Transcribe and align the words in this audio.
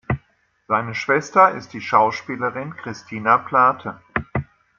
Seine 0.67 0.95
Schwester 0.95 1.51
ist 1.51 1.73
die 1.73 1.79
Schauspielerin 1.79 2.75
Christina 2.75 3.37
Plate. 3.37 4.01